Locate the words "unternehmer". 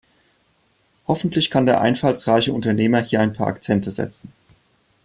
2.53-3.01